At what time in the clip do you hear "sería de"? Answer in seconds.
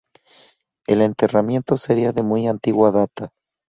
1.77-2.23